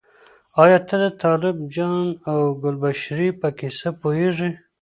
ایا 0.61 0.79
ته 0.87 0.95
د 1.03 1.05
طالب 1.23 1.55
جان 1.75 2.07
او 2.31 2.39
ګلبشرې 2.61 3.29
په 3.39 3.47
کیسه 3.59 3.89
پوهیږې؟ 4.01 4.49